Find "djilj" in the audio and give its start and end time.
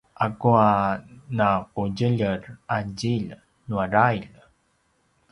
2.97-3.29